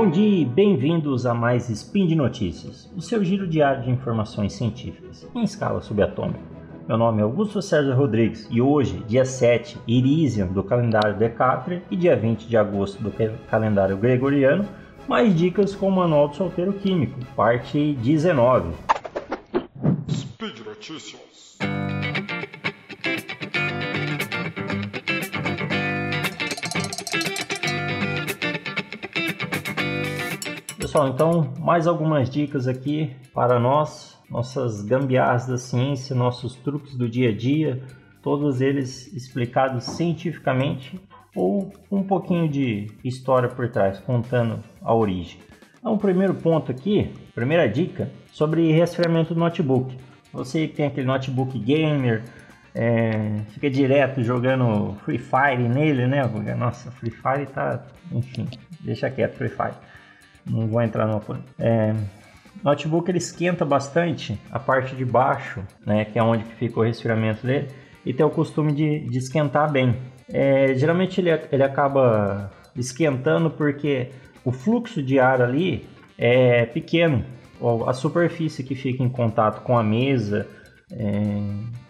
Bom 0.00 0.08
dia 0.08 0.40
e 0.40 0.46
bem-vindos 0.46 1.26
a 1.26 1.34
mais 1.34 1.68
Spin 1.68 2.06
de 2.06 2.14
Notícias, 2.14 2.90
o 2.96 3.02
seu 3.02 3.22
giro 3.22 3.46
diário 3.46 3.82
de 3.82 3.90
informações 3.90 4.54
científicas 4.54 5.28
em 5.34 5.42
escala 5.42 5.82
subatômica. 5.82 6.40
Meu 6.88 6.96
nome 6.96 7.20
é 7.20 7.22
Augusto 7.22 7.60
César 7.60 7.92
Rodrigues 7.92 8.48
e 8.50 8.62
hoje, 8.62 9.04
dia 9.06 9.26
7, 9.26 9.78
Irisian 9.86 10.46
do 10.46 10.64
calendário 10.64 11.18
Decathlon 11.18 11.80
e 11.90 11.96
dia 11.96 12.16
20 12.16 12.48
de 12.48 12.56
agosto 12.56 13.02
do 13.02 13.12
calendário 13.50 13.98
Gregoriano, 13.98 14.66
mais 15.06 15.36
dicas 15.36 15.74
com 15.74 15.88
o 15.88 15.92
Manual 15.92 16.28
do 16.28 16.36
Solteiro 16.36 16.72
Químico, 16.72 17.20
parte 17.36 17.92
19. 17.92 18.72
Speed 20.08 20.60
Notícias. 20.64 21.49
Pessoal, 31.00 31.08
então 31.08 31.54
mais 31.58 31.86
algumas 31.86 32.28
dicas 32.28 32.68
aqui 32.68 33.16
para 33.32 33.58
nós, 33.58 34.18
nossas 34.28 34.82
gambiarras 34.82 35.46
da 35.46 35.56
ciência, 35.56 36.14
nossos 36.14 36.56
truques 36.56 36.94
do 36.94 37.08
dia 37.08 37.30
a 37.30 37.34
dia, 37.34 37.82
todos 38.22 38.60
eles 38.60 39.10
explicados 39.14 39.84
cientificamente 39.84 41.00
ou 41.34 41.72
um 41.90 42.02
pouquinho 42.02 42.46
de 42.46 42.88
história 43.02 43.48
por 43.48 43.70
trás, 43.70 43.98
contando 44.00 44.60
a 44.82 44.94
origem. 44.94 45.40
Então, 45.78 45.94
o 45.94 45.98
primeiro 45.98 46.34
ponto 46.34 46.70
aqui, 46.70 47.10
primeira 47.34 47.66
dica, 47.66 48.10
sobre 48.30 48.70
resfriamento 48.70 49.32
do 49.32 49.40
notebook. 49.40 49.96
Você 50.34 50.68
que 50.68 50.74
tem 50.74 50.86
aquele 50.86 51.06
notebook 51.06 51.58
gamer, 51.58 52.24
é, 52.74 53.38
fica 53.52 53.70
direto 53.70 54.22
jogando 54.22 54.94
Free 55.04 55.18
Fire 55.18 55.66
nele, 55.66 56.06
né? 56.06 56.20
Nossa, 56.58 56.90
Free 56.90 57.10
Fire 57.10 57.46
tá. 57.46 57.86
Enfim, 58.12 58.46
deixa 58.80 59.08
quieto, 59.08 59.36
Free 59.36 59.48
Fire. 59.48 59.89
Não 60.50 60.66
vou 60.66 60.82
entrar 60.82 61.06
no. 61.06 61.22
É, 61.58 61.94
notebook 62.62 63.10
ele 63.10 63.18
esquenta 63.18 63.64
bastante 63.64 64.38
a 64.50 64.58
parte 64.58 64.94
de 64.94 65.04
baixo, 65.04 65.62
né? 65.86 66.04
Que 66.04 66.18
é 66.18 66.22
onde 66.22 66.44
fica 66.44 66.80
o 66.80 66.82
resfriamento 66.82 67.46
dele, 67.46 67.68
e 68.04 68.12
tem 68.12 68.24
o 68.26 68.30
costume 68.30 68.72
de, 68.72 69.00
de 69.00 69.18
esquentar 69.18 69.70
bem. 69.70 69.96
É, 70.32 70.74
geralmente 70.74 71.20
ele, 71.20 71.30
ele 71.50 71.62
acaba 71.62 72.50
esquentando 72.76 73.50
porque 73.50 74.10
o 74.44 74.52
fluxo 74.52 75.02
de 75.02 75.18
ar 75.18 75.42
ali 75.42 75.86
é 76.18 76.66
pequeno. 76.66 77.24
A 77.86 77.92
superfície 77.92 78.64
que 78.64 78.74
fica 78.74 79.02
em 79.02 79.08
contato 79.08 79.62
com 79.62 79.76
a 79.76 79.82
mesa, 79.82 80.46
é, 80.90 81.14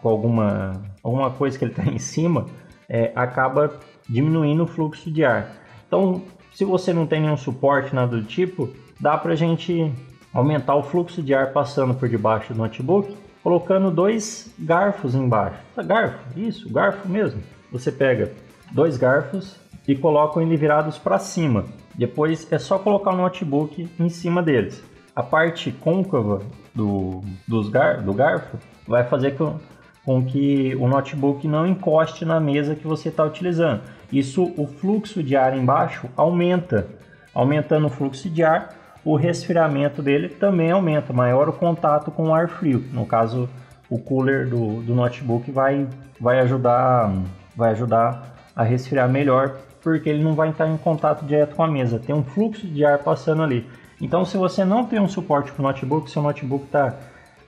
com 0.03 0.08
alguma, 0.08 0.83
alguma 1.03 1.31
coisa 1.31 1.56
que 1.56 1.64
ele 1.64 1.72
está 1.72 1.84
em 1.84 1.98
cima, 1.98 2.47
é, 2.88 3.12
acaba 3.14 3.78
diminuindo 4.08 4.64
o 4.64 4.66
fluxo 4.66 5.11
de 5.11 5.25
ar. 5.25 5.53
Então, 5.86 6.22
se 6.61 6.64
você 6.66 6.92
não 6.92 7.06
tem 7.06 7.22
nenhum 7.22 7.39
suporte, 7.39 7.94
nada 7.94 8.19
do 8.19 8.22
tipo, 8.22 8.69
dá 9.00 9.16
para 9.16 9.33
a 9.33 9.34
gente 9.34 9.91
aumentar 10.30 10.75
o 10.75 10.83
fluxo 10.83 11.22
de 11.22 11.33
ar 11.33 11.55
passando 11.55 11.94
por 11.94 12.06
debaixo 12.06 12.53
do 12.53 12.58
notebook, 12.58 13.16
colocando 13.42 13.91
dois 13.91 14.55
garfos 14.58 15.14
embaixo. 15.14 15.58
Garfo, 15.83 16.38
isso, 16.38 16.70
garfo 16.70 17.08
mesmo 17.08 17.41
você 17.72 17.91
pega 17.91 18.34
dois 18.72 18.98
garfos 18.98 19.56
e 19.88 19.97
coloca 19.97 20.42
eles 20.42 20.61
virados 20.61 20.98
para 20.98 21.19
cima. 21.19 21.64
Depois 21.94 22.47
é 22.53 22.58
só 22.58 22.78
colocar 22.78 23.14
o 23.14 23.16
notebook 23.16 23.88
em 23.98 24.08
cima 24.11 24.42
deles. 24.42 24.84
A 25.16 25.22
parte 25.22 25.72
côncava 25.72 26.42
do, 26.75 27.22
dos 27.48 27.70
gar, 27.70 28.03
do 28.03 28.12
garfo 28.12 28.58
vai 28.86 29.05
fazer 29.05 29.34
com, 29.34 29.58
com 30.04 30.24
que 30.24 30.74
o 30.76 30.88
notebook 30.88 31.46
não 31.46 31.66
encoste 31.66 32.24
na 32.24 32.40
mesa 32.40 32.74
que 32.74 32.86
você 32.86 33.08
está 33.08 33.24
utilizando. 33.24 33.82
Isso, 34.12 34.52
o 34.56 34.66
fluxo 34.66 35.22
de 35.22 35.36
ar 35.36 35.56
embaixo 35.56 36.08
aumenta. 36.16 36.88
Aumentando 37.34 37.86
o 37.86 37.91
fluxo 37.91 38.28
de 38.28 38.42
ar, 38.42 38.75
o 39.04 39.14
resfriamento 39.14 40.02
dele 40.02 40.28
também 40.28 40.70
aumenta. 40.70 41.12
Maior 41.12 41.48
o 41.48 41.52
contato 41.52 42.10
com 42.10 42.28
o 42.28 42.34
ar 42.34 42.48
frio. 42.48 42.84
No 42.92 43.06
caso, 43.06 43.48
o 43.88 43.98
cooler 43.98 44.48
do, 44.48 44.82
do 44.82 44.94
notebook 44.94 45.50
vai, 45.50 45.86
vai 46.20 46.41
ajudar 46.41 47.12
vai 47.60 47.72
ajudar 47.72 48.36
a 48.56 48.62
resfriar 48.62 49.08
melhor, 49.08 49.56
porque 49.82 50.08
ele 50.08 50.22
não 50.22 50.34
vai 50.34 50.50
estar 50.50 50.66
em 50.66 50.76
contato 50.78 51.25
direto 51.26 51.54
com 51.54 51.62
a 51.62 51.69
mesa, 51.69 51.98
tem 51.98 52.14
um 52.14 52.25
fluxo 52.25 52.66
de 52.66 52.84
ar 52.84 52.98
passando 52.98 53.42
ali. 53.42 53.66
Então, 54.00 54.25
se 54.25 54.36
você 54.38 54.64
não 54.64 54.86
tem 54.86 54.98
um 54.98 55.08
suporte 55.08 55.52
para 55.52 55.60
o 55.60 55.66
notebook, 55.66 56.10
seu 56.10 56.22
notebook 56.22 56.64
está 56.64 56.94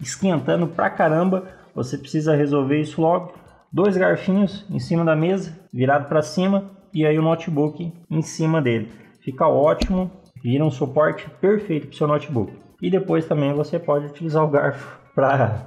esquentando 0.01 0.67
pra 0.67 0.91
caramba, 0.91 1.45
você 1.75 1.97
precisa 1.97 2.37
resolver 2.37 2.81
isso 2.81 3.01
logo. 3.01 3.33
Dois 3.73 3.97
garfinhos 3.97 4.67
em 4.71 4.79
cima 4.79 5.05
da 5.05 5.17
mesa, 5.17 5.59
virado 5.73 6.09
para 6.09 6.23
cima, 6.23 6.71
e 6.93 7.07
aí 7.07 7.19
o 7.19 7.23
notebook 7.23 7.93
em 8.11 8.23
cima 8.23 8.61
dele. 8.61 8.91
Fica 9.21 9.49
ótimo, 9.49 10.11
vira 10.43 10.65
um 10.65 10.71
suporte 10.71 11.29
perfeito 11.41 11.87
para 11.87 11.95
o 11.95 11.97
seu 11.97 12.07
notebook. 12.07 12.53
E 12.83 12.91
depois 12.91 13.25
também 13.25 13.55
você 13.55 13.79
pode 13.79 14.07
utilizar 14.07 14.45
o 14.45 14.49
garfo 14.49 14.99
para 15.15 15.67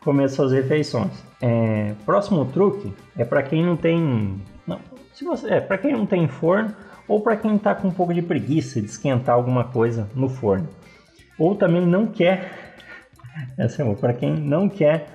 comer 0.00 0.28
suas 0.28 0.52
refeições. 0.52 1.12
É, 1.40 1.94
próximo 2.04 2.46
truque 2.46 2.94
é 3.16 3.24
para 3.24 3.42
quem 3.42 3.64
não 3.64 3.76
tem, 3.76 4.40
não, 4.66 4.78
se 5.12 5.24
você, 5.24 5.54
é 5.54 5.60
para 5.60 5.78
quem 5.78 5.92
não 5.92 6.06
tem 6.06 6.28
forno 6.28 6.74
ou 7.06 7.20
para 7.20 7.36
quem 7.36 7.56
está 7.56 7.74
com 7.74 7.88
um 7.88 7.90
pouco 7.90 8.14
de 8.14 8.22
preguiça 8.22 8.80
de 8.80 8.86
esquentar 8.86 9.34
alguma 9.34 9.64
coisa 9.64 10.08
no 10.14 10.28
forno, 10.28 10.68
ou 11.38 11.54
também 11.54 11.84
não 11.84 12.06
quer, 12.06 12.76
essa 13.58 13.82
é 13.82 13.94
para 13.94 14.14
quem 14.14 14.34
não 14.34 14.68
quer 14.68 15.13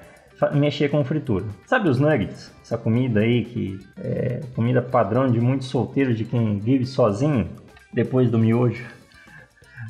mexer 0.54 0.90
com 0.90 1.04
fritura. 1.04 1.46
Sabe 1.66 1.90
os 1.90 2.00
nuggets? 2.00 2.52
Essa 2.62 2.78
comida 2.78 3.22
aí 3.22 3.44
que 3.46 3.80
é 3.98 4.42
comida 4.56 4.82
padrão 4.82 5.30
de 5.30 5.40
muitos 5.40 5.68
solteiros, 5.68 6.18
de 6.18 6.24
quem 6.26 6.60
vive 6.60 6.86
sozinho 6.86 7.48
depois 7.94 8.30
do 8.30 8.38
miojo. 8.38 8.86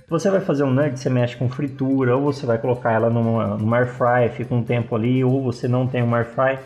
Você 0.08 0.30
vai 0.32 0.40
fazer 0.40 0.64
um 0.64 0.72
nugget, 0.72 1.00
você 1.00 1.10
mexe 1.10 1.38
com 1.38 1.48
fritura, 1.50 2.16
ou 2.16 2.34
você 2.34 2.46
vai 2.46 2.58
colocar 2.58 2.92
ela 2.92 3.10
numa, 3.10 3.58
numa 3.58 3.78
air 3.78 3.88
fry, 3.88 4.30
fica 4.36 4.54
um 4.56 4.64
tempo 4.64 4.96
ali, 4.96 5.24
ou 5.24 5.44
você 5.44 5.68
não 5.68 5.86
tem 5.86 6.02
uma 6.02 6.18
air 6.18 6.26
fry. 6.26 6.58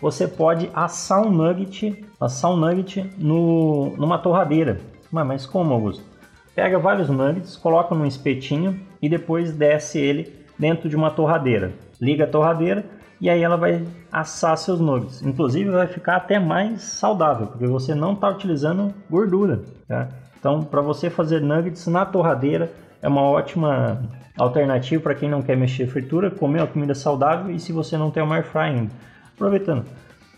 Você 0.00 0.26
pode 0.26 0.68
assar 0.74 1.24
um 1.24 1.30
nugget, 1.30 2.04
assar 2.20 2.50
um 2.50 2.56
nugget 2.56 3.08
no, 3.16 3.94
numa 3.96 4.18
torradeira. 4.18 4.80
Mas, 5.12 5.26
mas 5.26 5.46
como, 5.46 5.72
Augusto? 5.72 6.02
Pega 6.54 6.76
vários 6.76 7.08
nuggets, 7.08 7.56
coloca 7.56 7.94
num 7.94 8.04
espetinho 8.04 8.80
e 9.00 9.08
depois 9.08 9.52
desce 9.52 9.98
ele 9.98 10.34
dentro 10.58 10.88
de 10.88 10.96
uma 10.96 11.10
torradeira. 11.10 11.72
Liga 12.00 12.24
a 12.24 12.28
torradeira 12.28 12.84
e 13.20 13.28
aí 13.28 13.42
ela 13.42 13.56
vai 13.56 13.84
assar 14.12 14.56
seus 14.56 14.80
nuggets. 14.80 15.22
Inclusive 15.22 15.70
vai 15.70 15.86
ficar 15.86 16.16
até 16.16 16.38
mais 16.38 16.82
saudável, 16.82 17.48
porque 17.48 17.66
você 17.66 17.94
não 17.94 18.12
está 18.12 18.28
utilizando 18.28 18.94
gordura. 19.10 19.60
Tá? 19.86 20.08
Então, 20.38 20.62
para 20.62 20.80
você 20.80 21.10
fazer 21.10 21.40
nuggets 21.40 21.86
na 21.86 22.06
torradeira, 22.06 22.70
é 23.02 23.08
uma 23.08 23.22
ótima 23.22 24.00
alternativa 24.36 25.02
para 25.02 25.14
quem 25.14 25.28
não 25.28 25.42
quer 25.42 25.56
mexer 25.56 25.86
fritura, 25.88 26.30
comer 26.30 26.60
uma 26.60 26.66
comida 26.66 26.94
saudável 26.94 27.50
e 27.54 27.58
se 27.58 27.72
você 27.72 27.96
não 27.96 28.10
tem 28.10 28.22
uma 28.22 28.36
air 28.36 28.44
fry 28.44 28.60
ainda. 28.60 28.92
Aproveitando. 29.34 29.84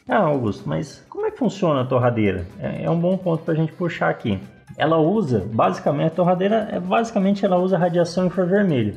Ah, 0.09 0.19
Augusto, 0.19 0.69
mas 0.69 1.05
como 1.09 1.27
é 1.27 1.31
que 1.31 1.39
funciona 1.39 1.83
a 1.83 1.85
torradeira? 1.85 2.47
É, 2.59 2.85
é 2.85 2.91
um 2.91 2.99
bom 2.99 3.17
ponto 3.17 3.45
para 3.45 3.55
a 3.55 3.57
gente 3.57 3.73
puxar 3.73 4.09
aqui. 4.09 4.41
Ela 4.77 4.99
usa, 4.99 5.47
basicamente, 5.53 6.13
a 6.13 6.15
torradeira, 6.17 6.69
é, 6.73 6.81
basicamente 6.81 7.45
ela 7.45 7.59
usa 7.59 7.79
radiação 7.79 8.27
infravermelho. 8.27 8.97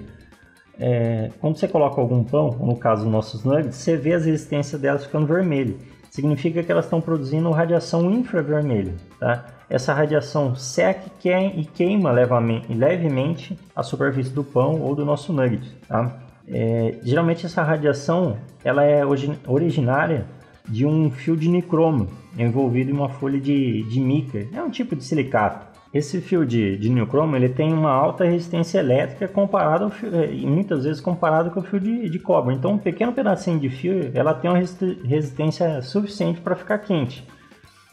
É, 0.79 1.29
quando 1.39 1.57
você 1.57 1.67
coloca 1.67 2.01
algum 2.01 2.23
pão, 2.23 2.51
no 2.59 2.75
caso 2.75 3.09
nossos 3.09 3.43
nuggets, 3.43 3.75
você 3.75 3.95
vê 3.95 4.13
as 4.13 4.25
resistências 4.25 4.79
delas 4.81 5.05
ficando 5.05 5.27
vermelho. 5.27 5.77
Significa 6.09 6.61
que 6.61 6.71
elas 6.71 6.85
estão 6.85 7.01
produzindo 7.01 7.49
radiação 7.51 8.11
infravermelha, 8.11 8.93
tá? 9.19 9.45
essa 9.69 9.91
radiação 9.91 10.55
seca 10.55 11.09
e 11.25 11.65
queima 11.65 12.11
levemente 12.11 13.57
a 13.75 13.81
superfície 13.81 14.29
do 14.29 14.43
pão 14.43 14.79
ou 14.79 14.93
do 14.95 15.03
nosso 15.03 15.33
nugget. 15.33 15.75
Tá? 15.87 16.15
É, 16.47 16.99
geralmente 17.01 17.47
essa 17.47 17.63
radiação 17.63 18.37
ela 18.63 18.83
é 18.83 19.03
originária 19.47 20.27
de 20.69 20.85
um 20.85 21.09
fio 21.09 21.35
de 21.35 21.49
nicromo 21.49 22.07
envolvido 22.37 22.91
em 22.91 22.93
uma 22.93 23.09
folha 23.09 23.39
de, 23.39 23.81
de 23.83 23.99
mica, 23.99 24.47
é 24.53 24.61
um 24.61 24.69
tipo 24.69 24.95
de 24.95 25.03
silicato. 25.03 25.72
Esse 25.93 26.19
fio 26.19 26.43
de, 26.43 26.75
de 26.75 26.89
nicromo 26.89 27.35
ele 27.35 27.49
tem 27.49 27.71
uma 27.71 27.91
alta 27.91 28.23
resistência 28.23 28.79
elétrica 28.79 29.27
comparado 29.27 29.91
fio, 29.91 30.09
é, 30.15 30.27
muitas 30.27 30.85
vezes 30.85 30.99
comparado 30.99 31.51
com 31.51 31.59
o 31.59 31.63
fio 31.63 31.79
de, 31.79 32.09
de 32.09 32.17
cobre. 32.17 32.55
Então 32.55 32.71
um 32.71 32.77
pequeno 32.79 33.13
pedacinho 33.13 33.59
de 33.59 33.69
fio 33.69 34.09
ela 34.15 34.33
tem 34.33 34.49
uma 34.49 34.57
resistência 34.57 35.81
suficiente 35.83 36.41
para 36.41 36.55
ficar 36.55 36.79
quente. 36.79 37.23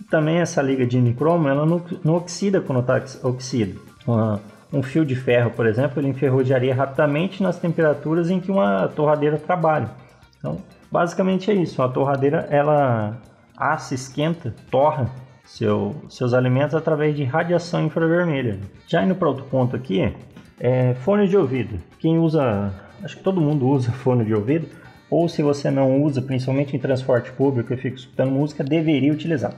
Também 0.08 0.38
essa 0.38 0.62
liga 0.62 0.87
de 0.87 0.99
nicromo, 0.99 1.47
ela 1.47 1.67
não, 1.67 1.82
não 2.02 2.14
oxida 2.14 2.62
quando 2.62 2.81
está 2.81 3.02
oxida. 3.29 3.79
Uma, 4.06 4.41
um 4.73 4.82
fio 4.82 5.05
de 5.05 5.14
ferro, 5.14 5.50
por 5.50 5.67
exemplo, 5.67 6.00
ele 6.00 6.08
enferrujaria 6.08 6.75
rapidamente 6.75 7.43
nas 7.43 7.58
temperaturas 7.58 8.31
em 8.31 8.41
que 8.41 8.50
uma 8.50 8.88
torradeira 8.88 9.37
trabalha. 9.37 9.91
Então, 10.38 10.56
basicamente 10.91 11.50
é 11.50 11.55
isso. 11.55 11.82
A 11.82 11.88
torradeira, 11.88 12.47
ela 12.50 13.19
assa, 13.58 13.94
esquenta, 13.94 14.55
torra 14.70 15.11
seu, 15.50 15.97
seus 16.08 16.32
alimentos 16.32 16.75
através 16.75 17.17
de 17.17 17.25
radiação 17.25 17.85
infravermelha. 17.85 18.58
Já 18.87 19.05
indo 19.05 19.14
para 19.14 19.29
outro 19.29 19.44
ponto 19.44 19.75
aqui, 19.75 20.14
é 20.61 20.94
fone 20.94 21.26
de 21.26 21.37
ouvido. 21.37 21.79
Quem 21.99 22.19
usa, 22.19 22.73
acho 23.02 23.17
que 23.17 23.23
todo 23.23 23.41
mundo 23.41 23.67
usa 23.67 23.91
fone 23.93 24.25
de 24.25 24.35
ouvido, 24.35 24.69
ou 25.11 25.29
se 25.29 25.43
você 25.43 25.70
não 25.70 26.02
usa, 26.02 26.23
principalmente 26.23 26.76
em 26.76 26.79
transporte 26.79 27.32
público 27.32 27.75
e 27.75 27.76
fica 27.76 27.97
escutando 27.97 28.31
música, 28.31 28.62
deveria 28.62 29.12
utilizar. 29.12 29.52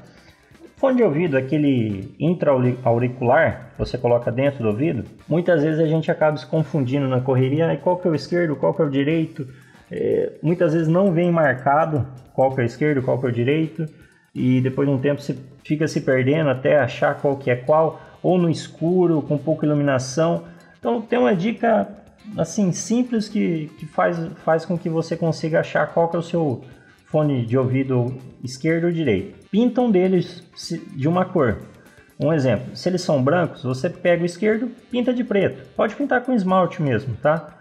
Fone 0.77 0.97
de 0.97 1.03
ouvido, 1.03 1.37
aquele 1.37 2.15
intra-auricular 2.19 3.71
que 3.73 3.79
você 3.79 3.99
coloca 3.99 4.33
dentro 4.33 4.63
do 4.63 4.71
ouvido, 4.71 5.05
muitas 5.29 5.63
vezes 5.63 5.79
a 5.79 5.87
gente 5.87 6.11
acaba 6.11 6.37
se 6.39 6.47
confundindo 6.47 7.07
na 7.07 7.21
correria, 7.21 7.77
qual 7.77 7.99
que 7.99 8.09
é 8.09 8.11
o 8.11 8.15
esquerdo, 8.15 8.57
qual 8.57 8.73
que 8.73 8.81
é 8.81 8.85
o 8.87 8.91
direito, 8.91 9.47
é, 9.91 10.33
muitas 10.43 10.73
vezes 10.73 10.89
não 10.89 11.13
vem 11.13 11.31
marcado 11.31 12.07
qual 12.35 12.53
que 12.55 12.63
é 12.63 12.65
o 12.65 12.67
esquerdo, 12.67 13.03
qual 13.03 13.21
que 13.21 13.27
é 13.27 13.29
o 13.29 13.33
direito, 13.33 13.87
e 14.35 14.61
depois 14.61 14.89
de 14.89 14.95
um 14.95 14.99
tempo 14.99 15.21
você 15.21 15.37
fica 15.65 15.87
se 15.87 16.01
perdendo 16.01 16.51
até 16.51 16.79
achar 16.79 17.15
qual 17.21 17.37
que 17.37 17.51
é 17.51 17.57
qual, 17.57 18.01
ou 18.23 18.39
no 18.39 18.51
escuro, 18.51 19.23
com 19.23 19.37
pouca 19.37 19.67
iluminação. 19.67 20.45
Então 20.79 21.01
tem 21.01 21.19
uma 21.19 21.35
dica 21.35 21.89
assim 22.37 22.73
simples 22.73 23.29
que, 23.29 23.71
que 23.79 23.87
faz, 23.87 24.19
faz 24.45 24.65
com 24.65 24.79
que 24.79 24.89
você 24.89 25.17
consiga 25.17 25.61
achar 25.61 25.87
qual 25.89 26.09
que 26.09 26.17
é 26.17 26.19
o 26.19 26.23
seu 26.23 26.63
fone 27.07 27.45
de 27.45 27.59
ouvido 27.59 28.15
esquerdo 28.43 28.85
ou 28.85 28.93
direito. 28.93 29.47
Pintam 29.51 29.91
deles 29.91 30.43
de 30.97 31.07
uma 31.07 31.25
cor. 31.25 31.59
Um 32.19 32.33
exemplo, 32.33 32.77
se 32.77 32.89
eles 32.89 33.03
são 33.03 33.23
brancos, 33.23 33.65
você 33.65 33.91
pega 33.91 34.23
o 34.23 34.27
esquerdo, 34.27 34.71
pinta 34.91 35.13
de 35.13 35.25
preto. 35.25 35.67
Pode 35.77 35.95
pintar 35.95 36.23
com 36.23 36.33
esmalte 36.33 36.81
mesmo, 36.81 37.17
tá? 37.17 37.59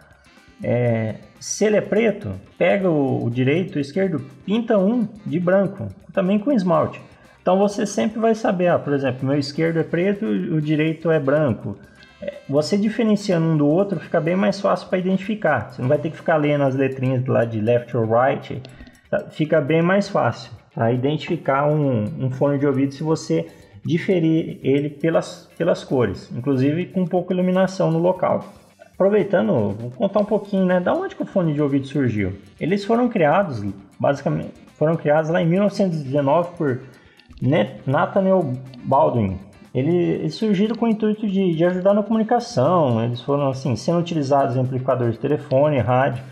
É, 0.64 1.16
se 1.40 1.66
ele 1.66 1.78
é 1.78 1.82
preto, 1.82 2.34
pega 2.58 2.90
o, 2.90 3.26
o 3.26 3.30
direito, 3.30 3.78
o 3.78 3.80
esquerdo, 3.80 4.24
pinta 4.46 4.78
um 4.78 5.08
de 5.26 5.40
branco, 5.40 5.88
também 6.14 6.38
com 6.38 6.52
esmalte. 6.52 7.02
Então 7.42 7.58
você 7.58 7.86
sempre 7.86 8.20
vai 8.20 8.36
saber, 8.36 8.68
ah, 8.68 8.80
por 8.80 8.94
exemplo, 8.94 9.28
meu 9.28 9.38
esquerdo 9.38 9.80
é 9.80 9.84
preto, 9.84 10.26
o 10.26 10.62
direito 10.62 11.10
é 11.10 11.20
branco. 11.20 11.78
É, 12.22 12.36
você 12.48 12.78
diferenciando 12.78 13.48
um 13.48 13.58
do 13.58 13.68
outro 13.68 14.00
fica 14.00 14.22
bem 14.22 14.36
mais 14.36 14.60
fácil 14.60 14.88
para 14.88 15.00
identificar. 15.00 15.72
Você 15.72 15.82
não 15.82 15.90
vai 15.90 15.98
ter 15.98 16.12
que 16.12 16.18
ficar 16.18 16.38
lendo 16.38 16.64
as 16.64 16.76
letrinhas 16.76 17.26
lá 17.26 17.44
de 17.46 17.60
left 17.60 17.98
or 17.98 18.08
right 18.08 18.62
Tá? 19.12 19.26
fica 19.30 19.60
bem 19.60 19.82
mais 19.82 20.08
fácil 20.08 20.54
tá? 20.74 20.90
identificar 20.90 21.68
um, 21.68 22.06
um, 22.18 22.32
fone 22.32 22.58
de 22.58 22.66
ouvido 22.66 22.94
se 22.94 23.04
você 23.04 23.46
diferir 23.84 24.58
ele 24.64 24.90
pelas, 24.90 25.50
pelas 25.58 25.84
cores, 25.84 26.32
inclusive 26.32 26.86
com 26.86 27.04
de 27.04 27.34
iluminação 27.34 27.92
no 27.92 28.00
local. 28.00 28.46
Aproveitando, 29.02 29.72
vou 29.72 29.90
contar 29.90 30.20
um 30.20 30.26
pouquinho, 30.26 30.64
né, 30.64 30.80
da 30.80 30.94
onde 30.94 31.16
que 31.16 31.24
o 31.24 31.26
fone 31.26 31.56
de 31.56 31.62
ouvido 31.62 31.88
surgiu. 31.88 32.34
Eles 32.60 32.86
foram 32.86 33.10
criados, 33.10 33.60
basicamente, 34.00 34.52
foram 34.78 34.96
criados 34.96 35.32
lá 35.32 35.42
em 35.42 35.48
1919 35.48 36.52
por 36.56 36.82
Nathaniel 37.88 38.54
Baldwin. 38.84 39.40
Eles 39.74 40.36
surgiram 40.36 40.76
com 40.76 40.86
o 40.86 40.88
intuito 40.88 41.28
de, 41.28 41.56
de 41.56 41.66
ajudar 41.66 41.96
na 41.96 42.04
comunicação, 42.04 43.04
eles 43.04 43.20
foram 43.22 43.50
assim, 43.50 43.76
sendo 43.76 43.98
utilizados 43.98 44.56
em 44.56 44.60
amplificadores 44.60 45.16
de 45.16 45.20
telefone, 45.20 45.80
rádio, 45.80 46.24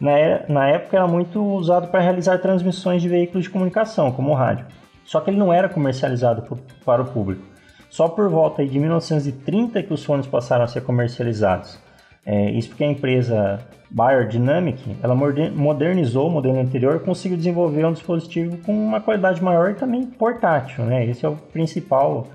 na, 0.00 0.12
na 0.48 0.68
época 0.68 0.96
era 0.96 1.08
muito 1.08 1.42
usado 1.42 1.88
para 1.88 1.98
realizar 1.98 2.38
transmissões 2.38 3.02
de 3.02 3.08
veículos 3.08 3.46
de 3.46 3.50
comunicação, 3.50 4.12
como 4.12 4.30
o 4.30 4.34
rádio. 4.34 4.64
Só 5.04 5.18
que 5.18 5.28
ele 5.28 5.38
não 5.38 5.52
era 5.52 5.68
comercializado 5.68 6.42
por, 6.42 6.56
para 6.84 7.02
o 7.02 7.04
público. 7.04 7.42
Só 7.90 8.06
por 8.06 8.28
volta 8.28 8.64
de 8.64 8.78
1930 8.78 9.82
que 9.82 9.92
os 9.92 10.04
fones 10.04 10.28
passaram 10.28 10.62
a 10.62 10.68
ser 10.68 10.82
comercializados. 10.82 11.81
É, 12.24 12.50
isso 12.50 12.68
porque 12.68 12.84
a 12.84 12.86
empresa 12.86 13.60
Bayer 13.90 14.28
Dynamic 14.28 14.96
ela 15.02 15.14
modernizou 15.14 16.28
o 16.28 16.30
modelo 16.30 16.58
anterior 16.58 16.96
e 16.96 17.00
conseguiu 17.00 17.36
desenvolver 17.36 17.84
um 17.84 17.92
dispositivo 17.92 18.56
com 18.58 18.72
uma 18.72 19.00
qualidade 19.00 19.42
maior 19.42 19.70
e 19.70 19.74
também 19.74 20.06
portátil. 20.06 20.84
Né? 20.84 21.06
Esse 21.06 21.26
é 21.26 21.28
o 21.28 21.36
principal 21.36 22.28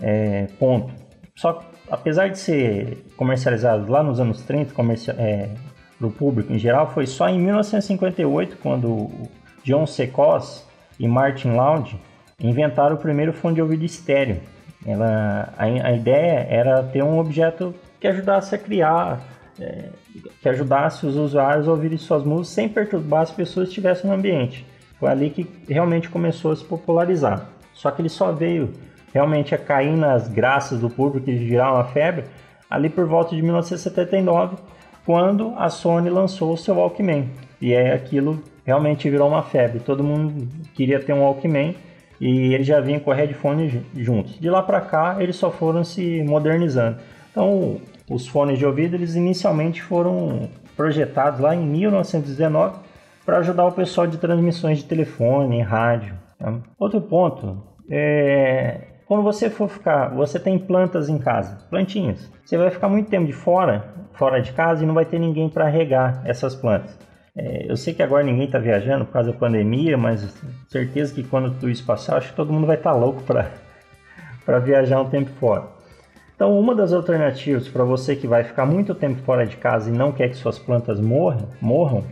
é, 0.00 0.48
ponto. 0.58 0.92
Só 1.34 1.54
que, 1.54 1.66
apesar 1.90 2.28
de 2.28 2.38
ser 2.38 3.04
comercializado 3.16 3.90
lá 3.90 4.02
nos 4.02 4.20
anos 4.20 4.42
30, 4.42 4.74
é, 5.16 5.48
para 5.98 6.06
o 6.06 6.10
público 6.10 6.52
em 6.52 6.58
geral 6.58 6.90
foi 6.92 7.06
só 7.06 7.28
em 7.28 7.38
1958, 7.38 8.58
quando 8.62 9.08
John 9.64 9.86
Secos 9.86 10.64
e 10.98 11.08
Martin 11.08 11.50
Lounge 11.50 11.98
inventaram 12.40 12.96
o 12.96 12.98
primeiro 12.98 13.32
fone 13.32 13.54
de 13.54 13.62
ouvido 13.62 13.84
estéreo. 13.84 14.40
Ela, 14.86 15.52
a, 15.56 15.64
a 15.64 15.92
ideia 15.92 16.46
era 16.48 16.82
ter 16.82 17.02
um 17.02 17.18
objeto 17.18 17.74
que 18.00 18.06
ajudasse 18.06 18.54
a 18.54 18.58
criar, 18.58 19.20
é, 19.60 19.86
que 20.40 20.48
ajudasse 20.48 21.06
os 21.06 21.16
usuários 21.16 21.68
a 21.68 21.70
ouvirem 21.70 21.98
suas 21.98 22.24
músicas 22.24 22.48
sem 22.48 22.68
perturbar 22.68 23.22
as 23.22 23.30
pessoas 23.30 23.66
que 23.66 23.70
estivessem 23.70 24.08
no 24.08 24.16
ambiente. 24.16 24.64
Foi 24.98 25.08
ali 25.08 25.30
que 25.30 25.48
realmente 25.68 26.08
começou 26.08 26.52
a 26.52 26.56
se 26.56 26.64
popularizar. 26.64 27.48
Só 27.72 27.90
que 27.90 28.02
ele 28.02 28.08
só 28.08 28.32
veio 28.32 28.72
realmente 29.12 29.54
a 29.54 29.58
cair 29.58 29.96
nas 29.96 30.28
graças 30.28 30.80
do 30.80 30.90
público 30.90 31.30
e 31.30 31.36
virar 31.36 31.72
uma 31.72 31.84
febre 31.84 32.24
ali 32.68 32.88
por 32.88 33.06
volta 33.06 33.34
de 33.34 33.42
1979 33.42 34.56
quando 35.04 35.54
a 35.56 35.70
Sony 35.70 36.10
lançou 36.10 36.52
o 36.52 36.56
seu 36.56 36.74
Walkman. 36.74 37.30
E 37.60 37.74
aí 37.74 37.92
aquilo 37.92 38.42
realmente 38.64 39.08
virou 39.08 39.28
uma 39.28 39.42
febre. 39.42 39.80
Todo 39.80 40.04
mundo 40.04 40.46
queria 40.74 41.00
ter 41.00 41.12
um 41.12 41.22
Walkman 41.22 41.74
e 42.20 42.52
ele 42.52 42.64
já 42.64 42.80
vinha 42.80 43.00
com 43.00 43.10
o 43.10 43.14
headphone 43.14 43.82
juntos. 43.96 44.38
De 44.38 44.50
lá 44.50 44.62
para 44.62 44.80
cá, 44.80 45.16
eles 45.18 45.36
só 45.36 45.50
foram 45.50 45.82
se 45.82 46.22
modernizando. 46.24 46.98
Então, 47.38 47.80
os 48.10 48.26
fones 48.26 48.58
de 48.58 48.66
ouvido, 48.66 48.96
eles 48.96 49.14
inicialmente 49.14 49.80
foram 49.80 50.50
projetados 50.76 51.38
lá 51.38 51.54
em 51.54 51.64
1919 51.64 52.80
para 53.24 53.38
ajudar 53.38 53.64
o 53.66 53.70
pessoal 53.70 54.08
de 54.08 54.18
transmissões 54.18 54.78
de 54.78 54.84
telefone, 54.86 55.62
rádio. 55.62 56.16
Tá? 56.36 56.58
Outro 56.76 57.00
ponto 57.00 57.62
é 57.88 58.80
quando 59.06 59.22
você 59.22 59.48
for 59.48 59.68
ficar, 59.68 60.08
você 60.08 60.40
tem 60.40 60.58
plantas 60.58 61.08
em 61.08 61.16
casa, 61.16 61.64
plantinhas. 61.70 62.28
Você 62.44 62.58
vai 62.58 62.70
ficar 62.70 62.88
muito 62.88 63.08
tempo 63.08 63.26
de 63.26 63.32
fora, 63.32 63.84
fora 64.14 64.42
de 64.42 64.52
casa 64.52 64.82
e 64.82 64.86
não 64.86 64.92
vai 64.92 65.04
ter 65.04 65.20
ninguém 65.20 65.48
para 65.48 65.68
regar 65.68 66.20
essas 66.24 66.56
plantas. 66.56 66.98
É, 67.36 67.70
eu 67.70 67.76
sei 67.76 67.94
que 67.94 68.02
agora 68.02 68.24
ninguém 68.24 68.46
está 68.46 68.58
viajando 68.58 69.04
por 69.04 69.12
causa 69.12 69.30
da 69.30 69.38
pandemia, 69.38 69.96
mas 69.96 70.36
certeza 70.66 71.14
que 71.14 71.22
quando 71.22 71.52
tudo 71.52 71.70
isso 71.70 71.86
passar, 71.86 72.16
acho 72.16 72.30
que 72.30 72.36
todo 72.36 72.52
mundo 72.52 72.66
vai 72.66 72.76
estar 72.76 72.90
tá 72.90 72.96
louco 72.96 73.22
para 73.22 74.58
viajar 74.58 75.00
um 75.00 75.08
tempo 75.08 75.30
fora. 75.38 75.77
Então, 76.38 76.56
uma 76.56 76.72
das 76.72 76.92
alternativas 76.92 77.66
para 77.66 77.82
você 77.82 78.14
que 78.14 78.28
vai 78.28 78.44
ficar 78.44 78.64
muito 78.64 78.94
tempo 78.94 79.20
fora 79.22 79.44
de 79.44 79.56
casa 79.56 79.90
e 79.90 79.92
não 79.92 80.12
quer 80.12 80.28
que 80.28 80.36
suas 80.36 80.56
plantas 80.56 81.00
morram, 81.00 81.48
morram 81.60 82.04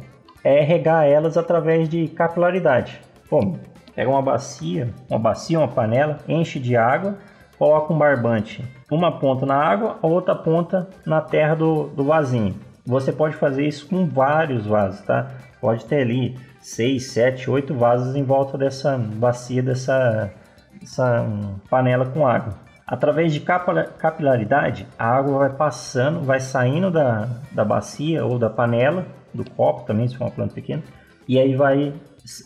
é 0.42 0.62
regar 0.62 1.06
elas 1.06 1.36
através 1.36 1.88
de 1.88 2.08
capilaridade. 2.08 3.00
Como? 3.30 3.60
Pega 3.94 4.10
uma 4.10 4.20
bacia, 4.20 4.92
uma 5.08 5.16
bacia, 5.20 5.60
uma 5.60 5.68
panela, 5.68 6.18
enche 6.26 6.58
de 6.58 6.76
água, 6.76 7.18
coloca 7.56 7.92
um 7.92 7.98
barbante, 7.98 8.64
uma 8.90 9.16
ponta 9.16 9.46
na 9.46 9.54
água, 9.54 9.96
a 10.02 10.06
outra 10.08 10.34
ponta 10.34 10.88
na 11.06 11.20
terra 11.20 11.54
do, 11.54 11.84
do 11.90 12.02
vasinho. 12.02 12.56
Você 12.84 13.12
pode 13.12 13.36
fazer 13.36 13.64
isso 13.64 13.86
com 13.88 14.08
vários 14.08 14.66
vasos, 14.66 15.02
tá? 15.02 15.30
Pode 15.60 15.84
ter 15.84 16.00
ali 16.00 16.36
6, 16.60 17.12
7, 17.12 17.48
8 17.48 17.72
vasos 17.72 18.16
em 18.16 18.24
volta 18.24 18.58
dessa 18.58 18.98
bacia, 18.98 19.62
dessa, 19.62 20.32
dessa 20.80 21.24
panela 21.70 22.06
com 22.06 22.26
água. 22.26 22.66
Através 22.86 23.32
de 23.32 23.40
capilaridade, 23.40 24.86
a 24.96 25.08
água 25.08 25.38
vai 25.38 25.50
passando, 25.50 26.20
vai 26.20 26.38
saindo 26.38 26.90
da, 26.90 27.28
da 27.50 27.64
bacia 27.64 28.24
ou 28.24 28.38
da 28.38 28.48
panela, 28.48 29.04
do 29.34 29.48
copo 29.50 29.84
também, 29.84 30.06
se 30.06 30.16
for 30.16 30.24
uma 30.24 30.30
planta 30.30 30.54
pequena, 30.54 30.82
e 31.28 31.38
aí 31.38 31.54
vai 31.54 31.92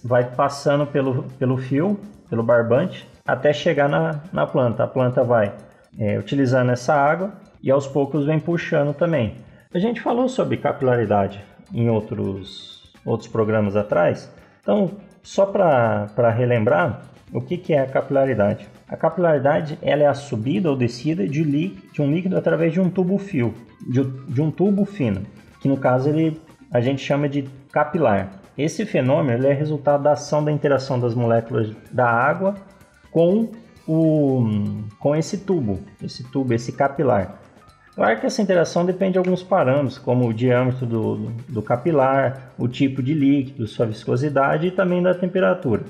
vai 0.04 0.25
passando 0.25 0.87
pelo, 0.87 1.25
pelo 1.38 1.56
fio, 1.56 1.99
pelo 2.28 2.42
barbante, 2.42 3.09
até 3.26 3.52
chegar 3.52 3.88
na, 3.88 4.20
na 4.32 4.47
planta. 4.47 4.85
A 4.85 4.87
planta 4.87 5.25
vai 5.25 5.54
é, 5.99 6.18
utilizando 6.18 6.70
essa 6.70 6.94
água 6.94 7.32
e 7.62 7.70
aos 7.70 7.87
poucos 7.87 8.26
vem 8.26 8.38
puxando 8.38 8.94
também. 8.94 9.37
A 9.73 9.78
gente 9.78 10.00
falou 10.00 10.28
sobre 10.28 10.56
capilaridade 10.56 11.42
em 11.73 11.88
outros, 11.88 12.92
outros 13.04 13.28
programas 13.28 13.76
atrás, 13.76 14.30
então 14.61 14.90
só 15.23 15.47
para 15.47 16.30
relembrar, 16.30 17.02
o 17.33 17.41
que, 17.41 17.57
que 17.57 17.73
é 17.73 17.81
a 17.81 17.87
capilaridade? 17.87 18.69
A 18.89 18.97
capilaridade 18.97 19.79
ela 19.83 20.03
é 20.03 20.07
a 20.07 20.15
subida 20.15 20.69
ou 20.71 20.77
descida 20.77 21.27
de, 21.27 21.45
de 21.45 22.03
um 22.03 22.11
líquido 22.11 22.37
através 22.37 22.73
de 22.73 22.81
um 22.81 22.91
tubo 22.91 23.19
fio, 23.19 23.55
de, 23.87 24.03
de 24.03 24.43
um 24.43 24.51
tubo 24.51 24.85
fino, 24.85 25.23
que 25.61 25.69
no 25.69 25.77
caso 25.77 26.09
ele, 26.09 26.41
a 26.73 26.81
gente 26.81 27.03
chama 27.03 27.29
de 27.29 27.49
capilar. 27.73 28.33
Esse 28.59 28.85
fenômeno 28.85 29.47
é 29.47 29.53
resultado 29.53 30.03
da 30.03 30.13
ação 30.13 30.45
da 30.45 30.51
interação 30.51 30.99
das 30.99 31.15
moléculas 31.15 31.71
da 31.93 32.07
água 32.11 32.57
com, 33.11 33.49
o, 33.87 34.45
com 34.99 35.15
esse 35.15 35.39
tubo, 35.39 35.81
esse 36.03 36.25
tubo, 36.31 36.53
esse 36.53 36.73
capilar. 36.73 37.41
Claro 37.95 38.21
que 38.21 38.27
essa 38.27 38.43
interação 38.43 38.85
depende 38.85 39.13
de 39.13 39.19
alguns 39.19 39.43
parâmetros, 39.43 39.99
como 39.99 40.29
o 40.29 40.35
diâmetro 40.35 40.87
do, 40.87 41.17
do 41.49 41.63
capilar, 41.63 42.53
o 42.59 42.67
tipo 42.67 43.03
de 43.03 43.15
líquido, 43.15 43.67
sua 43.67 43.87
viscosidade 43.87 44.69
e 44.69 44.71
também 44.71 45.03
da 45.03 45.15
temperatura. 45.15 45.83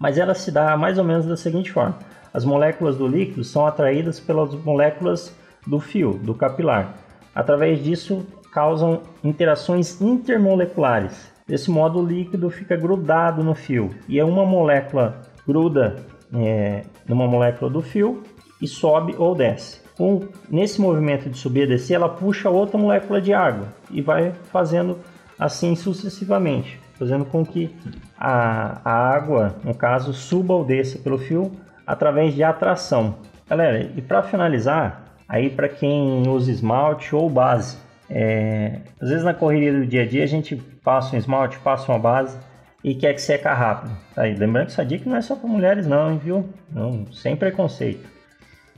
Mas 0.00 0.18
ela 0.18 0.34
se 0.34 0.50
dá 0.50 0.76
mais 0.76 0.98
ou 0.98 1.04
menos 1.04 1.26
da 1.26 1.36
seguinte 1.36 1.70
forma: 1.70 1.96
as 2.34 2.44
moléculas 2.44 2.96
do 2.96 3.06
líquido 3.06 3.44
são 3.44 3.64
atraídas 3.64 4.18
pelas 4.18 4.52
moléculas 4.64 5.32
do 5.64 5.78
fio, 5.78 6.14
do 6.14 6.34
capilar. 6.34 6.94
Através 7.32 7.84
disso, 7.84 8.26
causam 8.50 9.02
interações 9.22 10.00
intermoleculares, 10.00 11.30
Desse 11.50 11.68
modo, 11.68 11.98
o 11.98 12.06
líquido 12.06 12.48
fica 12.48 12.76
grudado 12.76 13.42
no 13.42 13.56
fio 13.56 13.90
e 14.08 14.20
é 14.20 14.24
uma 14.24 14.46
molécula 14.46 15.20
gruda 15.44 15.96
é, 16.32 16.84
numa 17.08 17.26
molécula 17.26 17.68
do 17.68 17.82
fio 17.82 18.22
e 18.62 18.68
sobe 18.68 19.16
ou 19.18 19.34
desce. 19.34 19.80
Com, 19.96 20.28
nesse 20.48 20.80
movimento 20.80 21.28
de 21.28 21.36
subir 21.36 21.64
e 21.64 21.66
descer, 21.66 21.94
ela 21.94 22.08
puxa 22.08 22.48
outra 22.48 22.78
molécula 22.78 23.20
de 23.20 23.34
água 23.34 23.66
e 23.90 24.00
vai 24.00 24.30
fazendo 24.52 24.98
assim 25.36 25.74
sucessivamente, 25.74 26.78
fazendo 27.00 27.24
com 27.24 27.46
que 27.46 27.74
a, 28.18 28.78
a 28.84 28.92
água, 28.92 29.56
no 29.64 29.74
caso, 29.74 30.12
suba 30.12 30.52
ou 30.52 30.62
desça 30.62 30.98
pelo 30.98 31.16
fio 31.16 31.50
através 31.86 32.34
de 32.34 32.44
atração. 32.44 33.14
Galera, 33.48 33.90
e 33.96 34.02
para 34.02 34.22
finalizar, 34.22 35.16
aí 35.26 35.48
para 35.48 35.66
quem 35.66 36.28
usa 36.28 36.50
esmalte 36.52 37.16
ou 37.16 37.30
base, 37.30 37.78
é, 38.10 38.80
às 39.00 39.08
vezes 39.08 39.24
na 39.24 39.32
correria 39.32 39.72
do 39.72 39.86
dia 39.86 40.02
a 40.02 40.06
dia 40.06 40.22
a 40.22 40.26
gente 40.26 40.54
passa 40.84 41.16
um 41.16 41.18
esmalte, 41.18 41.58
passa 41.60 41.90
uma 41.90 41.98
base 41.98 42.36
e 42.84 42.94
quer 42.94 43.14
que 43.14 43.22
seca 43.22 43.54
rápido. 43.54 43.96
Aí, 44.14 44.34
lembrando 44.34 44.66
que 44.66 44.72
essa 44.72 44.84
dica 44.84 45.08
não 45.08 45.16
é 45.16 45.22
só 45.22 45.34
para 45.34 45.48
mulheres 45.48 45.86
não, 45.86 46.12
hein, 46.12 46.20
viu? 46.22 46.50
Não, 46.70 47.10
sem 47.12 47.34
preconceito. 47.34 48.06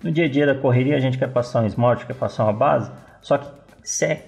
No 0.01 0.13
dia 0.13 0.27
a 0.27 0.29
dia 0.29 0.47
da 0.47 0.55
correria 0.55 0.97
a 0.97 1.01
gente 1.01 1.19
quer 1.19 1.29
passar 1.29 1.63
um 1.63 1.67
esmalte, 1.67 2.07
quer 2.07 2.15
passar 2.15 2.45
uma 2.45 2.53
base, 2.53 2.89
só 3.21 3.37
que 3.37 3.62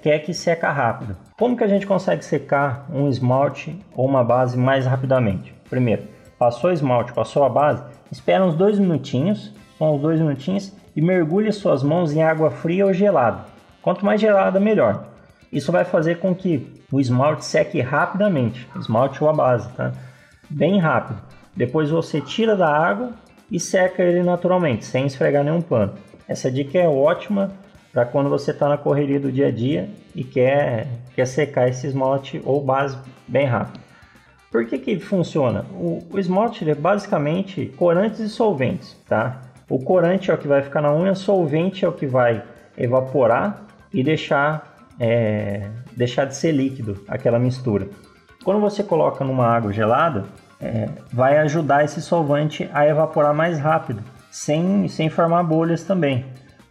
quer 0.02 0.18
que 0.20 0.34
seca 0.34 0.70
rápido. 0.70 1.16
Como 1.38 1.56
que 1.56 1.64
a 1.64 1.68
gente 1.68 1.86
consegue 1.86 2.24
secar 2.24 2.86
um 2.92 3.08
esmalte 3.08 3.78
ou 3.94 4.06
uma 4.06 4.24
base 4.24 4.58
mais 4.58 4.86
rapidamente? 4.86 5.54
Primeiro, 5.70 6.02
passou 6.38 6.70
o 6.70 6.72
esmalte, 6.72 7.12
passou 7.12 7.44
a 7.44 7.48
base, 7.48 7.82
espera 8.10 8.44
uns 8.44 8.54
dois 8.54 8.78
minutinhos, 8.78 9.52
são 9.78 9.94
uns 9.94 10.00
dois 10.00 10.20
minutinhos, 10.20 10.72
e 10.94 11.00
mergulhe 11.00 11.52
suas 11.52 11.82
mãos 11.82 12.12
em 12.12 12.22
água 12.22 12.50
fria 12.50 12.86
ou 12.86 12.92
gelada. 12.92 13.44
Quanto 13.82 14.04
mais 14.04 14.20
gelada, 14.20 14.60
melhor. 14.60 15.06
Isso 15.52 15.70
vai 15.70 15.84
fazer 15.84 16.18
com 16.18 16.34
que 16.34 16.82
o 16.90 17.00
esmalte 17.00 17.44
seque 17.44 17.80
rapidamente, 17.80 18.68
esmalte 18.76 19.22
ou 19.22 19.30
a 19.30 19.32
base, 19.32 19.68
tá? 19.70 19.92
Bem 20.48 20.78
rápido. 20.78 21.20
Depois 21.56 21.90
você 21.90 22.20
tira 22.20 22.56
da 22.56 22.68
água 22.68 23.12
e 23.50 23.60
seca 23.60 24.02
ele 24.02 24.22
naturalmente, 24.22 24.84
sem 24.84 25.06
esfregar 25.06 25.44
nenhum 25.44 25.60
pano. 25.60 25.94
Essa 26.26 26.50
dica 26.50 26.78
é 26.78 26.88
ótima 26.88 27.52
para 27.94 28.04
quando 28.04 28.28
você 28.28 28.50
está 28.50 28.68
na 28.68 28.76
correria 28.76 29.20
do 29.20 29.30
dia 29.30 29.46
a 29.46 29.50
dia 29.52 29.88
e 30.16 30.24
quer, 30.24 30.88
quer 31.14 31.26
secar 31.26 31.68
esse 31.68 31.86
esmalte 31.86 32.42
ou 32.44 32.60
base 32.60 32.98
bem 33.28 33.46
rápido. 33.46 33.78
Por 34.50 34.66
que, 34.66 34.78
que 34.78 34.98
funciona? 34.98 35.64
O, 35.72 36.02
o 36.10 36.18
esmalte 36.18 36.68
é 36.68 36.74
basicamente 36.74 37.72
corantes 37.76 38.18
e 38.18 38.28
solventes, 38.28 38.96
tá? 39.08 39.40
O 39.68 39.78
corante 39.78 40.30
é 40.30 40.34
o 40.34 40.38
que 40.38 40.48
vai 40.48 40.60
ficar 40.60 40.82
na 40.82 40.92
unha, 40.92 41.14
solvente 41.14 41.84
é 41.84 41.88
o 41.88 41.92
que 41.92 42.06
vai 42.06 42.42
evaporar 42.76 43.64
e 43.92 44.02
deixar, 44.02 44.76
é, 44.98 45.68
deixar 45.96 46.24
de 46.24 46.34
ser 46.34 46.50
líquido 46.50 47.00
aquela 47.06 47.38
mistura. 47.38 47.88
Quando 48.44 48.60
você 48.60 48.82
coloca 48.82 49.24
numa 49.24 49.46
água 49.46 49.72
gelada, 49.72 50.24
é, 50.60 50.88
vai 51.12 51.38
ajudar 51.38 51.84
esse 51.84 52.02
solvente 52.02 52.68
a 52.72 52.86
evaporar 52.86 53.32
mais 53.32 53.58
rápido, 53.58 54.02
sem, 54.30 54.88
sem 54.88 55.08
formar 55.08 55.44
bolhas 55.44 55.84
também. 55.84 56.24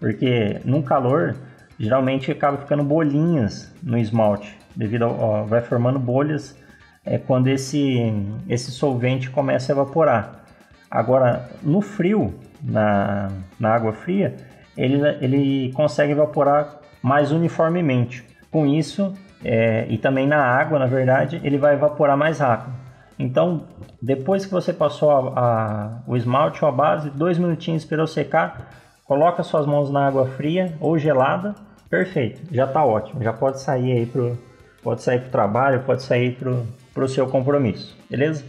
Porque 0.04 0.60
no 0.66 0.84
calor, 0.84 1.34
geralmente 1.80 2.30
acaba 2.30 2.58
ficando 2.58 2.84
bolinhas 2.84 3.74
no 3.82 3.98
esmalte, 3.98 4.54
devido 4.76 5.06
ao, 5.06 5.46
vai 5.46 5.62
formando 5.62 5.98
bolhas 5.98 6.62
é, 7.06 7.18
quando 7.18 7.48
esse, 7.48 8.14
esse 8.50 8.70
solvente 8.70 9.30
começa 9.30 9.72
a 9.72 9.74
evaporar. 9.74 10.44
Agora, 10.92 11.50
no 11.64 11.80
frio, 11.80 12.38
na, 12.62 13.30
na 13.58 13.74
água 13.74 13.94
fria, 13.94 14.36
ele, 14.76 15.00
ele 15.22 15.72
consegue 15.72 16.12
evaporar 16.12 16.82
mais 17.02 17.32
uniformemente. 17.32 18.26
Com 18.52 18.68
isso, 18.68 19.14
é, 19.42 19.86
e 19.90 19.98
também 19.98 20.28
na 20.28 20.44
água, 20.44 20.78
na 20.78 20.86
verdade, 20.86 21.40
ele 21.46 21.58
vai 21.58 21.76
evaporar 21.76 22.18
mais 22.18 22.40
rápido. 22.40 22.76
Então, 23.18 23.68
depois 24.02 24.46
que 24.46 24.52
você 24.52 24.74
passou 24.74 25.12
a, 25.12 25.40
a, 25.40 26.02
o 26.06 26.18
esmalte 26.18 26.62
ou 26.62 26.68
a 26.68 26.74
base, 26.74 27.10
dois 27.10 27.38
minutinhos 27.38 27.84
esperou 27.84 28.06
secar, 28.06 28.83
Coloca 29.06 29.44
suas 29.44 29.66
mãos 29.66 29.92
na 29.92 30.08
água 30.08 30.28
fria 30.28 30.78
ou 30.80 30.98
gelada, 30.98 31.54
perfeito, 31.90 32.42
já 32.50 32.64
está 32.64 32.86
ótimo. 32.86 33.22
Já 33.22 33.34
pode 33.34 33.60
sair 33.60 33.92
aí 33.92 34.06
pro, 34.06 34.38
pode 34.82 35.04
sair 35.04 35.20
pro 35.20 35.30
trabalho, 35.30 35.84
pode 35.84 36.04
sair 36.04 36.36
pro, 36.36 36.66
pro 36.94 37.10
seu 37.10 37.28
compromisso, 37.28 37.98
beleza? 38.10 38.46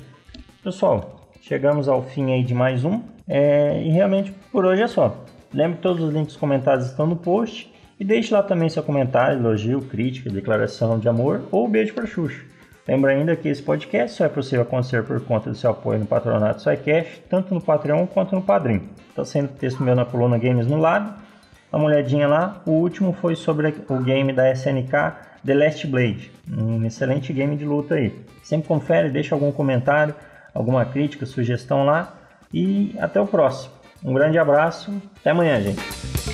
Pessoal, 0.63 1.29
chegamos 1.41 1.89
ao 1.89 2.03
fim 2.03 2.33
aí 2.33 2.45
de 2.45 2.55
mais 2.55 2.85
um 2.85 3.03
é, 3.27 3.83
e 3.83 3.91
realmente 3.91 4.33
por 4.53 4.65
hoje 4.65 4.83
é 4.83 4.87
só. 4.87 5.17
Lembre 5.53 5.77
que 5.77 5.83
todos 5.83 6.03
os 6.05 6.15
links 6.15 6.37
comentados 6.37 6.87
estão 6.87 7.07
no 7.07 7.17
post 7.17 7.73
e 7.99 8.05
deixe 8.05 8.33
lá 8.33 8.43
também 8.43 8.69
seu 8.69 8.83
comentário, 8.83 9.41
elogio, 9.41 9.81
crítica, 9.83 10.31
declaração 10.31 11.01
de 11.01 11.09
amor 11.09 11.43
ou 11.51 11.69
beijo 11.69 11.95
para 11.95 12.07
Xuxa. 12.07 12.54
Lembra 12.87 13.13
ainda 13.13 13.35
que 13.35 13.49
esse 13.49 13.63
podcast 13.63 14.17
só 14.17 14.27
é 14.27 14.29
possível 14.29 14.63
acontecer 14.63 15.03
por 15.05 15.19
conta 15.23 15.49
do 15.49 15.57
seu 15.57 15.71
apoio 15.71 16.01
no 16.01 16.07
patronato 16.07 16.61
SciCash, 16.61 17.23
tanto 17.31 17.55
no 17.55 17.61
Patreon 17.61 18.07
quanto 18.07 18.35
no 18.35 18.43
Padrim. 18.43 18.89
Está 19.09 19.25
sendo 19.25 19.49
texto 19.49 19.83
meu 19.83 19.95
na 19.95 20.05
coluna 20.05 20.39
Games 20.39 20.67
no 20.67 20.77
lado. 20.77 21.15
Dá 21.73 21.79
uma 21.79 21.87
olhadinha 21.87 22.29
lá. 22.29 22.63
O 22.67 22.73
último 22.73 23.15
foi 23.15 23.37
sobre 23.37 23.75
o 23.89 23.99
game 24.01 24.33
da 24.33 24.53
SNK 24.53 24.93
The 25.45 25.55
Last 25.55 25.87
Blade. 25.87 26.31
Um 26.51 26.85
excelente 26.85 27.33
game 27.33 27.57
de 27.57 27.65
luta 27.65 27.95
aí. 27.95 28.15
Sempre 28.43 28.69
confere, 28.69 29.09
deixa 29.09 29.35
algum 29.35 29.51
comentário, 29.51 30.15
alguma 30.53 30.85
crítica, 30.85 31.25
sugestão 31.25 31.85
lá. 31.87 32.15
E 32.53 32.95
até 33.01 33.21
o 33.21 33.27
próximo. 33.27 33.73
Um 34.05 34.13
grande 34.13 34.39
abraço. 34.39 34.93
Até 35.21 35.31
amanhã, 35.31 35.61
gente. 35.61 36.34